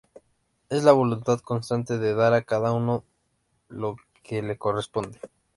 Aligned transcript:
Es 0.69 0.83
la 0.83 0.93
voluntad 0.93 1.41
constante 1.41 1.99
de 1.99 2.15
dar 2.15 2.33
a 2.33 2.41
cada 2.41 2.71
uno 2.71 3.03
lo 3.69 3.97
que 4.23 4.41
le 4.41 4.57
corresponde. 4.57 5.19